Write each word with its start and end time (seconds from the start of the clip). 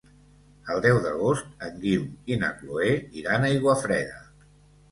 El 0.75 0.79
deu 0.85 0.97
d'agost 1.03 1.67
en 1.67 1.77
Guim 1.85 2.09
i 2.33 2.39
na 2.45 2.51
Cloè 2.63 2.91
iran 3.25 3.47
a 3.49 3.53
Aiguafreda. 3.53 4.21